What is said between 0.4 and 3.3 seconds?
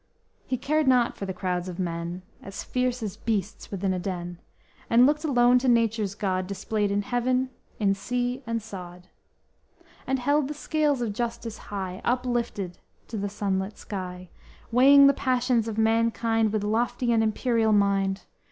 He cared not for the crowds of men As fierce as